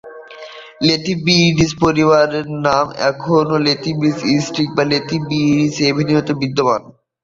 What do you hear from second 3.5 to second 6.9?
Lethbridge street ও Lethbridge এভিনিউতে বিদ্যমান।